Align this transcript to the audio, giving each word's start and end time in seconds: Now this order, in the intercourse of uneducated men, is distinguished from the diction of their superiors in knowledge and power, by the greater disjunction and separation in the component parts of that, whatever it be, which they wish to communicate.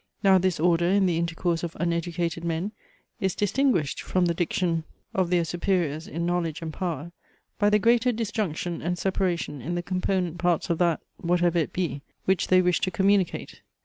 Now 0.23 0.39
this 0.39 0.59
order, 0.59 0.87
in 0.87 1.05
the 1.05 1.19
intercourse 1.19 1.61
of 1.61 1.77
uneducated 1.79 2.43
men, 2.43 2.71
is 3.19 3.35
distinguished 3.35 4.01
from 4.01 4.25
the 4.25 4.33
diction 4.33 4.83
of 5.13 5.29
their 5.29 5.45
superiors 5.45 6.07
in 6.07 6.25
knowledge 6.25 6.63
and 6.63 6.73
power, 6.73 7.11
by 7.59 7.69
the 7.69 7.77
greater 7.77 8.11
disjunction 8.11 8.81
and 8.81 8.97
separation 8.97 9.61
in 9.61 9.75
the 9.75 9.83
component 9.83 10.39
parts 10.39 10.71
of 10.71 10.79
that, 10.79 11.01
whatever 11.17 11.59
it 11.59 11.71
be, 11.71 12.01
which 12.25 12.47
they 12.47 12.63
wish 12.63 12.79
to 12.79 12.89
communicate. 12.89 13.61